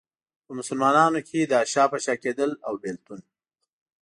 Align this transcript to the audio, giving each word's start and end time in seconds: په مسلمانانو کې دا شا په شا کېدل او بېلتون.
په 0.45 0.51
مسلمانانو 0.59 1.19
کې 1.27 1.39
دا 1.51 1.59
شا 1.71 1.83
په 1.91 1.97
شا 2.05 2.13
کېدل 2.23 2.51
او 2.67 2.73
بېلتون. 2.81 3.21